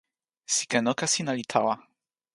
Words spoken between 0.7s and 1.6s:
noka sina li